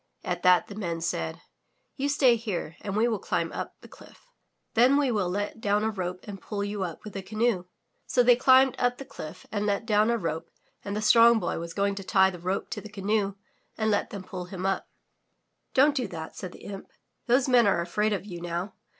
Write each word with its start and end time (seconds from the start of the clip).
At 0.23 0.41
that 0.41 0.65
the 0.65 0.73
Men 0.73 0.99
said: 0.99 1.41
You 1.95 2.09
stay 2.09 2.35
here 2.35 2.75
and 2.81 2.95
we 2.95 3.07
will 3.07 3.19
climb 3.19 3.51
up 3.51 3.75
the 3.81 3.87
cliff. 3.87 4.25
Then 4.73 4.97
we 4.97 5.11
will 5.11 5.29
171 5.29 5.31
MY 5.31 5.41
BOOK 5.41 5.55
HOUSE 5.55 5.55
let 5.55 5.61
down 5.61 5.83
a 5.83 6.09
rope 6.11 6.27
and 6.27 6.41
pull 6.41 6.63
you 6.63 6.81
up 6.83 7.03
with 7.03 7.13
the 7.13 7.21
canoe/' 7.21 7.65
So 8.07 8.23
they 8.23 8.35
cHmbed 8.35 8.73
up 8.79 8.97
the 8.97 9.05
cliff 9.05 9.45
and 9.51 9.67
let 9.67 9.85
down 9.85 10.09
a 10.09 10.17
rope 10.17 10.49
and 10.83 10.95
the 10.95 11.03
Strong 11.03 11.39
Boy 11.39 11.59
was 11.59 11.75
going 11.75 11.93
to 11.93 12.03
tie 12.03 12.31
the 12.31 12.39
rope 12.39 12.71
to 12.71 12.81
the 12.81 12.89
canoe 12.89 13.35
and 13.77 13.91
let 13.91 14.09
them 14.09 14.23
pull 14.23 14.45
him 14.45 14.65
up. 14.65 14.89
"Don't 15.75 15.93
do 15.93 16.07
that/* 16.07 16.35
said 16.35 16.53
the 16.53 16.63
imp. 16.63 16.87
Those 17.27 17.47
men 17.47 17.67
are 17.67 17.79
afraid 17.79 18.11
of 18.11 18.25
you 18.25 18.41
now. 18.41 18.73